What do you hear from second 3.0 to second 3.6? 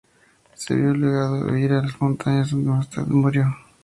murió.